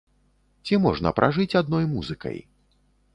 Ці 0.69 0.79
можна 0.85 1.11
пражыць 1.19 1.57
адной 1.61 1.85
музыкай? 1.93 2.37